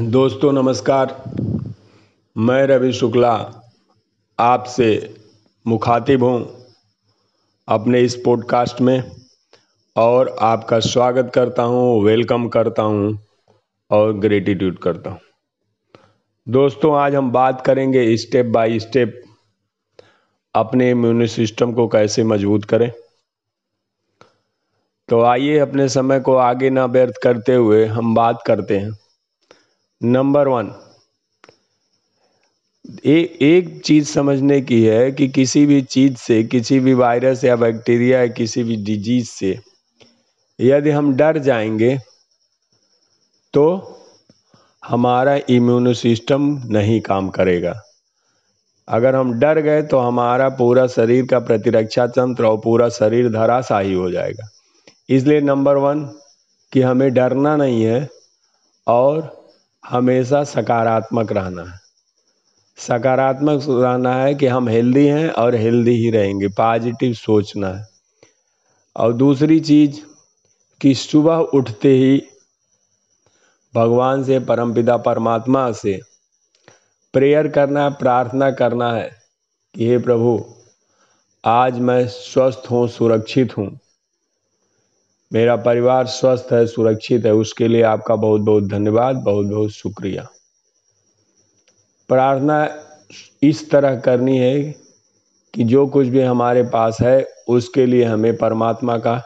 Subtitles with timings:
[0.00, 1.24] दोस्तों, नमस्कार।
[2.36, 3.32] मैं रवि शुक्ला
[4.38, 5.14] आपसे
[5.66, 6.64] मुखातिब हूँ
[7.68, 9.12] अपने इस पॉडकास्ट में
[9.96, 13.18] और आपका स्वागत करता हूँ वेलकम करता हूँ
[13.90, 15.20] और ग्रेटिट्यूड करता हूँ।
[16.48, 19.22] दोस्तों, आज हम बात करेंगे स्टेप बाय स्टेप
[20.54, 22.92] अपने इम्यून सिस्टम को कैसे मज़बूत करें।
[25.08, 29.05] तो आइए, अपने समय को आगे ना व्यर्थ करते हुए हम बात करते हैं।
[30.00, 30.70] नंबर वन
[33.06, 37.54] ए, एक चीज़ समझने की है कि किसी भी चीज़ से किसी भी वायरस या
[37.56, 39.58] बैक्टीरिया या किसी भी डिज़ीज़ से
[40.58, 41.96] यदि हम डर जाएँगे
[43.54, 43.64] तो
[44.82, 47.74] हमारा इम्यून सिस्टम नहीं काम करेगा।
[48.88, 53.94] अगर हम डर गए तो हमारा पूरा शरीर का प्रतिरक्षा तंत्र और पूरा शरीर धराशाही
[53.94, 54.48] हो जाएगा।
[55.08, 56.04] इसलिए नंबर वन
[56.72, 58.08] कि हमें डरना नहीं है
[58.86, 59.45] और
[59.90, 61.78] हमेशा सकारात्मक रहना है।
[62.76, 67.88] सकारात्मक रहना है कि हम हेल्दी हैं और हेल्दी ही रहेंगे पॉजिटिव सोचना है।
[68.96, 70.00] और दूसरी चीज़
[70.80, 72.22] कि सुबह उठते ही
[73.74, 76.00] भगवान से परमपिता परमात्मा से
[77.12, 79.10] प्रेयर करना है, प्रार्थना करना है
[79.74, 80.44] कि हे प्रभु,
[81.44, 83.78] आज मैं स्वस्थ हूँ, सुरक्षित हूँ।
[85.32, 90.28] मेरा परिवार स्वस्थ है, सुरक्षित है, उसके लिए आपका बहुत बहुत धन्यवाद बहुत बहुत शुक्रिया।
[92.08, 92.82] प्रार्थना
[93.42, 94.74] इस तरह करनी है
[95.54, 99.22] कि जो कुछ भी हमारे पास है, उसके लिए हमें परमात्मा का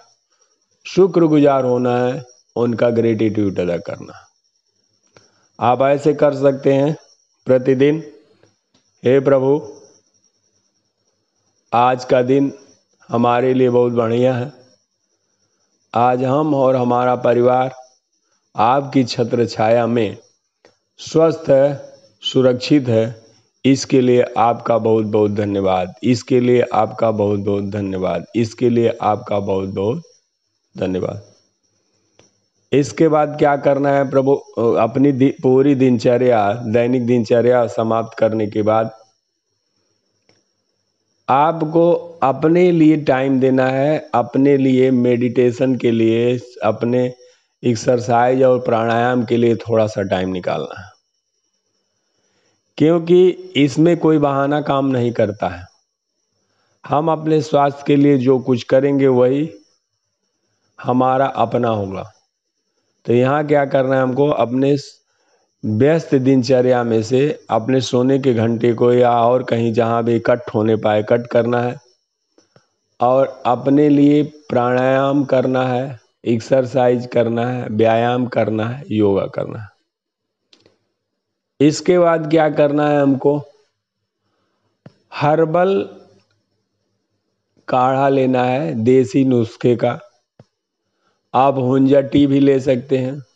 [0.84, 2.24] शुक्रगुजार होना है,
[2.56, 4.12] उनका ग्रेटिट्यूड अदा करना।
[5.60, 6.96] आप ऐसे कर सकते हैं
[7.46, 8.02] प्रतिदिन।
[9.04, 9.72] हे प्रभु,
[11.72, 12.52] आज का दिन
[13.08, 14.59] हमारे लिए बहुत बढ़िया है।
[15.94, 17.70] आज हम और हमारा परिवार
[18.56, 20.16] आपकी छत्र छाया में
[20.98, 23.22] स्वस्थ है सुरक्षित है
[23.64, 29.40] इसके लिए आपका बहुत बहुत धन्यवाद। इसके लिए आपका बहुत बहुत धन्यवाद। इसके लिए आपका
[29.40, 30.02] बहुत बहुत
[30.78, 31.22] धन्यवाद।
[32.72, 34.34] इसके बाद क्या करना है प्रभु?
[34.78, 38.90] अपनी दि, पूरी दिनचर्या दैनिक दिनचर्या समाप्त करने के बाद
[41.30, 41.92] आपको
[42.22, 47.14] अपने लिए टाइम देना है, अपने लिए मेडिटेशन के लिए, अपने
[47.64, 50.90] एक्सरसाइज और प्राणायाम के लिए थोड़ा सा टाइम निकालना है।
[52.78, 55.66] क्योंकि इसमें कोई बहाना काम नहीं करता है।
[56.86, 59.50] हम अपने स्वास्थ्य के लिए जो कुछ करेंगे वही
[60.82, 62.12] हमारा अपना होगा।
[63.04, 64.28] तो यहाँ क्या करना है हमको?
[64.28, 64.76] अपने
[65.64, 70.40] व्यस्त दिनचर्या में से अपने सोने के घंटे को या और कहीं जहाँ भी कट
[70.54, 71.76] होने पाए, कट करना है।
[73.00, 79.68] और अपने लिए प्राणायाम करना है एक्सरसाइज करना है, व्यायाम करना है, योगा करना है।
[81.60, 83.42] इसके बाद क्या करना है हमको?
[85.14, 85.88] हर्बल
[87.68, 90.00] काढ़ा लेना है, देसी नुस्खे का।
[91.34, 93.29] आप हुंजा टी भी ले सकते हैं।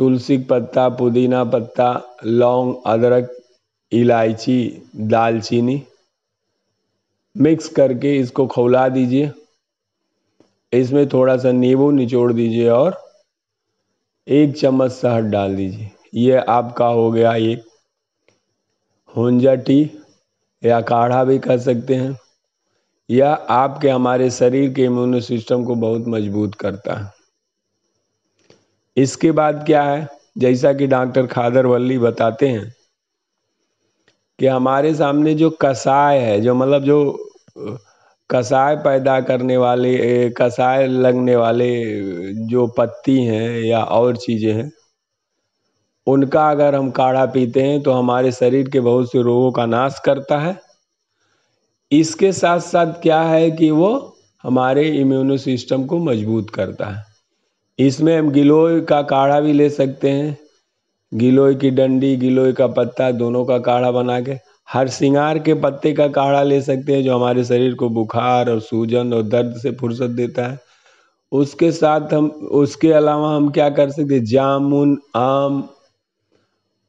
[0.00, 3.36] तुलसी पत्ता, पुदीना पत्ता, लौंग, अदरक,
[3.92, 5.82] इलायची, दालचीनी।
[7.36, 9.30] मिक्स करके इसको खौला दीजिए।
[10.72, 12.98] इसमें थोड़ा सा नींबू निचोड़ दीजिए और
[14.28, 17.64] एक चम्मच शहद डाल दीजिए। ये आपका हो गया एक
[19.16, 19.90] हुंजा टी,
[20.64, 22.18] या काढ़ा भी कर सकते हैं,
[23.10, 27.19] या आपके हमारे शरीर के इम्यून सिस्टम को बहुत मज़बूत करता है।
[28.96, 30.08] इसके बाद क्या है?
[30.38, 32.72] जैसा कि डॉक्टर खादर वल्ली बताते हैं
[34.38, 36.98] कि हमारे सामने जो कसाय है, जो मतलब जो,
[38.30, 41.70] कसाय पैदा करने वाले कसाय लगने वाले,
[42.48, 44.70] जो पत्ती हैं या और चीज़ें हैं,
[46.06, 50.00] उनका अगर हम काढ़ा पीते हैं तो हमारे शरीर के बहुत से रोगों का नाश
[50.04, 50.58] करता है।
[51.92, 53.92] इसके साथ साथ क्या है कि वो
[54.44, 57.04] हमारे इम्यूनो सिस्टम को मज़बूत करता है।
[57.80, 60.38] इसमें हम गिलोय का काढ़ा भी ले सकते हैं।
[61.14, 64.34] गिलोय की डंडी, गिलोय का पत्ता, दोनों का काढ़ा बना के।
[64.72, 68.60] हर सिंगार के पत्ते का काढ़ा ले सकते हैं जो हमारे शरीर को बुखार और
[68.60, 70.60] सूजन और दर्द से फुर्सत देता है।
[71.32, 74.24] उसके साथ हम, उसके अलावा हम क्या कर सकते हैं?
[74.24, 75.68] जामुन, आम,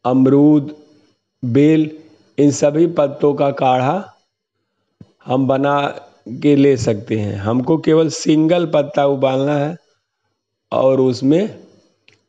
[0.06, 0.76] अमरूद,
[1.46, 1.92] बेल,
[2.38, 4.14] इन सभी पत्तों का काढ़ा
[5.26, 5.88] हम बना
[6.30, 9.81] के ले सकते हैं। हमको केवल सिंगल पत्ता उबालना है।
[10.72, 11.50] और उसमें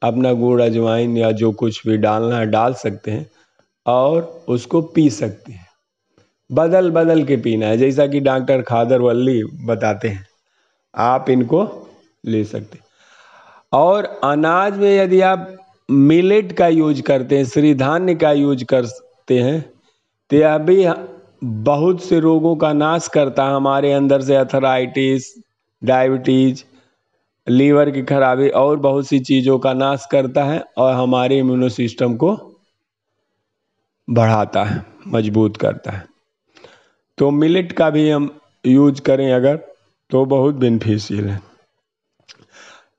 [0.02, 3.26] अपना गुड़, अजवाइन या जो कुछ भी डालना है, डाल सकते हैं
[3.86, 5.66] और उसको पी सकते हैं।
[6.50, 10.26] बदल बदल के पीना है, जैसा कि डॉक्टर खादर वल्ली बताते हैं,
[10.94, 11.62] आप इनको
[12.24, 12.78] ले सकते
[13.72, 15.48] और अनाज में यदि आप
[15.90, 19.60] मिलेट का यूज़ करते हैं श्रीधान्य का यूज़ करते हैं
[20.30, 20.86] तो यह भी
[21.44, 25.32] बहुत से रोगों का नाश करता है, हमारे अंदर से अथराइटिस
[25.82, 26.62] डायबिटीज़
[27.46, 32.14] लीवर की खराबी और बहुत सी चीज़ों का नाश करता है और हमारे इम्यूनो सिस्टम
[32.16, 32.36] को
[34.08, 36.04] बढ़ाता है, मज़बूत करता है।
[37.18, 38.30] तो मिलेट का भी हम
[38.66, 39.56] यूज़ करें अगर
[40.10, 41.40] तो बहुत बेनिफिशियल है।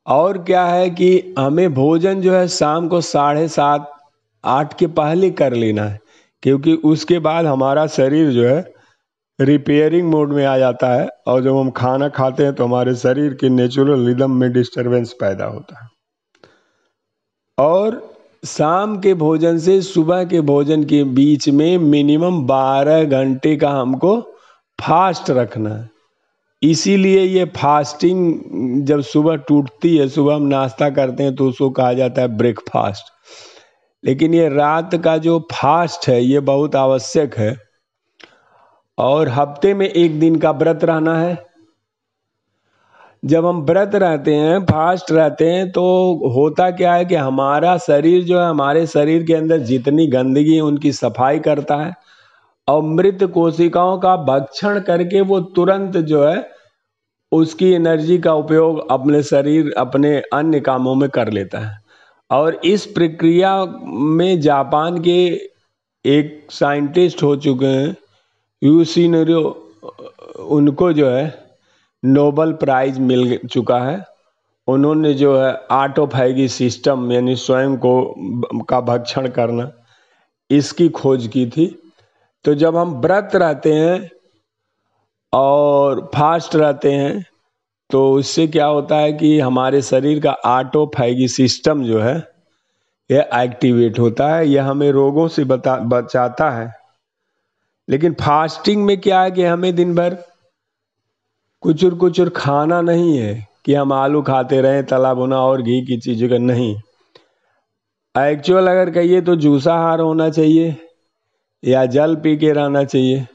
[0.08, 3.92] और क्या है कि हमें भोजन जो है शाम को साढ़े सात,
[4.44, 6.00] आठ के पहले कर लेना है,
[6.44, 8.73] क्योंकि उसके बाद हमारा शरीर जो है
[9.40, 13.34] रिपेयरिंग मोड में आ जाता है और जब हम खाना खाते हैं तो हमारे शरीर
[13.34, 15.90] के नेचुरल रिदम में डिस्टरबेंस पैदा होता है।
[17.58, 18.02] और
[18.46, 24.20] शाम के भोजन से सुबह के भोजन के बीच में मिनिमम बारह घंटे का हमको
[24.80, 25.90] फास्ट रखना है।
[26.62, 31.94] इसीलिए ये फास्टिंग जब सुबह टूटती है, सुबह हम नाश्ता करते हैं तो उसको कहा
[31.94, 33.12] जाता है ब्रेकफास्ट
[34.04, 37.73] लेकिन ये रात का जो फास्ट है, ये बहुत आवश्यक है।
[39.04, 41.46] और हफ़्ते में एक दिन का व्रत रहना है।
[43.26, 45.84] जब हम व्रत रहते हैं, फास्ट रहते हैं तो
[46.30, 50.62] होता क्या है कि हमारा शरीर जो है, हमारे शरीर के अंदर जितनी गंदगी है,
[50.62, 51.94] उनकी सफ़ाई करता है।
[52.68, 56.50] और मृत कोशिकाओं का भक्षण करके वो तुरंत जो है,
[57.32, 61.78] उसकी एनर्जी का उपयोग अपने शरीर, अपने अन्य कामों में कर लेता है।
[62.32, 65.20] और इस प्रक्रिया में जापान के
[66.06, 67.96] एक साइंटिस्ट हो चुके हैं
[68.64, 69.42] यूसिनरो
[70.50, 71.26] उनको जो है
[72.04, 74.02] नोबल प्राइज मिल चुका है।
[74.68, 79.72] उन्होंने जो है आटोफैगी सिस्टम यानी स्वयं को, का भक्षण करना,
[80.50, 81.66] इसकी खोज की थी।
[82.46, 84.10] तो जब हम व्रत रहते हैं,
[85.34, 87.26] और फास्ट रहते हैं
[87.90, 92.16] तो उससे क्या होता है कि हमारे शरीर का आटोफैगी सिस्टम जो है,
[93.10, 96.83] यह एक्टिवेट होता है, यह हमें रोगों से बता, बचाता है।
[97.88, 100.18] लेकिन फास्टिंग में क्या है कि हमें दिन भर
[101.64, 105.62] कुछ और कुछ और खाना नहीं है कि हम आलू खाते रहें तला भुना और
[105.62, 106.76] घी की चीज़ों का नहीं।
[108.16, 110.76] एक्चुअल अगर कहिए तो जूसाहार होना चाहिए
[111.64, 113.26] या जल पी के रहना चाहिए।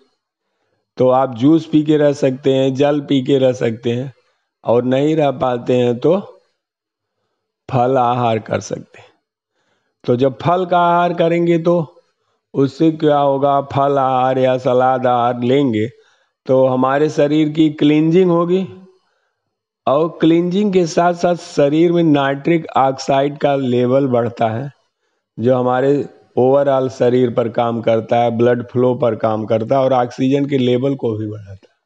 [0.98, 4.12] तो आप जूस पी के रह सकते हैं, जल पी के रह सकते हैं
[4.64, 6.18] और नहीं रह पाते हैं तो
[7.68, 9.08] फल आहार कर सकते हैं।
[10.04, 11.97] तो जब फल का आहार करेंगे तो
[12.54, 13.60] उससे क्या होगा?
[13.62, 15.86] फल आहार या सलाद आहार लेंगे
[16.46, 18.66] तो हमारे शरीर की क्लिनजिंग होगी।
[19.86, 24.70] और क्लिनजिंग के साथ साथ शरीर में नाइट्रिक ऑक्साइड का लेवल बढ़ता है,
[25.38, 26.04] जो हमारे
[26.38, 30.58] ओवरऑल शरीर पर काम करता है ब्लड फ्लो पर काम करता है और ऑक्सीजन के
[30.58, 31.76] लेवल को भी बढ़ाता है।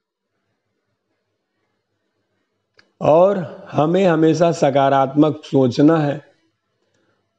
[3.00, 3.38] और
[3.73, 6.20] हमें हमेशा सकारात्मक सोचना है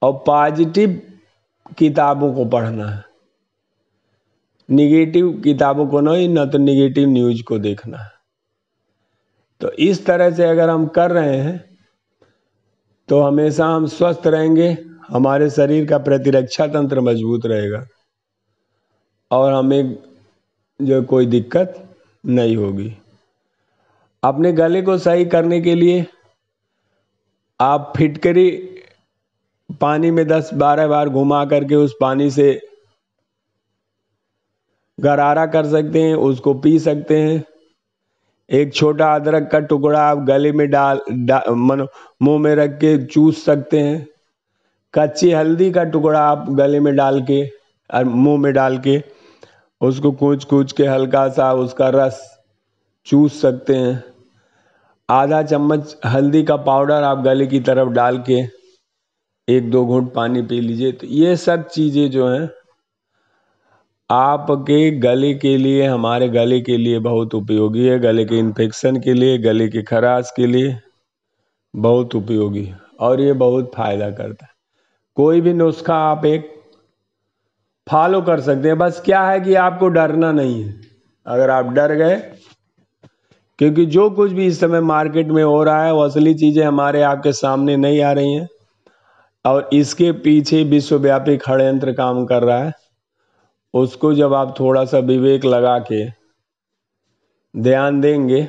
[0.01, 1.01] और पॉजिटिव
[1.77, 3.12] किताबों को पढ़ना है।
[4.73, 8.09] निगेटिव किताबों को नहीं, न तो निगेटिव न्यूज़ को देखना।
[9.61, 11.59] तो इस तरह से अगर हम कर रहे हैं
[13.09, 14.67] तो हमेशा हम स्वस्थ रहेंगे,
[15.07, 17.85] हमारे शरीर का प्रतिरक्षा तंत्र मज़बूत रहेगा,
[19.31, 19.97] और हमें
[20.79, 21.75] जो कोई दिक्कत
[22.23, 22.91] नहीं होगी।
[24.23, 26.05] अपने गले को सही करने के लिए
[27.59, 28.49] आप फिटकरी
[29.81, 32.45] पानी में 10-12 बार घुमा करके उस पानी से
[35.03, 37.43] गरारा कर सकते हैं उसको पी सकते हैं।
[38.49, 41.87] एक छोटा अदरक का टुकड़ा आप गले में डाल डा, मन
[42.21, 44.07] मुँह में रख के चूस सकते हैं।
[44.93, 47.43] कच्ची हल्दी का टुकड़ा आप गले में डाल के
[47.89, 49.01] और मुँह में डाल के
[49.81, 52.21] उसको कूच कूच के हल्का सा उसका रस
[53.07, 54.03] चूस सकते हैं।
[55.09, 58.41] आधा चम्मच हल्दी का पाउडर आप गले की तरफ़ डाल के
[59.47, 62.49] एक दो घूंट पानी पी लीजिए। तो ये सब चीज़ें जो हैं
[64.11, 69.13] आपके गले के लिए, हमारे गले के लिए बहुत उपयोगी है। गले के इन्फेक्शन के
[69.13, 70.77] लिए, गले की खराश के लिए
[71.75, 74.51] बहुत उपयोगी है और ये बहुत फ़ायदा करता है।
[75.15, 76.51] कोई भी नुस्खा आप एक
[77.89, 80.75] फॉलो कर सकते हैं। बस क्या है कि आपको डरना नहीं है।
[81.25, 82.15] अगर आप डर गए,
[83.59, 87.01] क्योंकि जो कुछ भी इस समय मार्केट में हो रहा है, वो असली चीज़ें हमारे
[87.01, 88.47] आपके सामने नहीं आ रही हैं।
[89.45, 92.82] और इसके पीछे विश्वव्यापी षडयंत्र काम कर रहा है।
[93.73, 96.05] उसको जब आप थोड़ा सा विवेक लगा के
[97.61, 98.43] ध्यान देंगे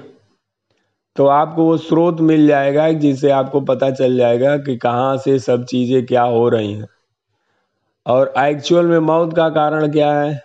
[1.16, 5.64] तो आपको वो स्रोत मिल जाएगा जिससे आपको पता चल जाएगा कि कहाँ से सब
[5.64, 6.88] चीज़ें क्या हो रही हैं।
[8.06, 10.42] और एक्चुअल में मौत का कारण क्या है?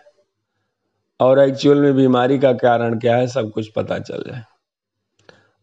[1.20, 3.28] और एक्चुअल में बीमारी का कारण क्या है?
[3.28, 4.44] सब कुछ पता चल जाए।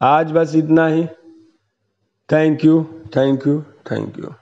[0.01, 1.07] आज बस इतना ही।
[2.33, 2.83] Thank you
[3.17, 4.35] thank you thank you